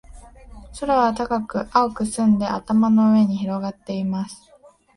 [0.79, 4.51] 空は高く、青く澄んで、頭の上に広がっています。